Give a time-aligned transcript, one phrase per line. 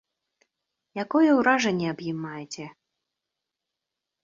[1.03, 2.65] Якое ўражанне аб ім маеце?